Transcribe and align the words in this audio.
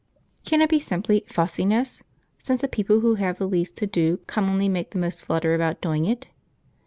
Can 0.43 0.61
it 0.63 0.69
be 0.71 0.79
simply 0.79 1.23
"fussiness"; 1.27 2.01
since 2.41 2.59
the 2.59 2.67
people 2.67 3.01
who 3.01 3.13
have 3.21 3.37
the 3.37 3.45
least 3.47 3.75
to 3.77 3.85
do 3.85 4.17
commonly 4.25 4.67
make 4.67 4.89
the 4.89 4.97
most 4.97 5.23
flutter 5.23 5.53
about 5.53 5.79
doing 5.79 6.05
it? 6.05 6.27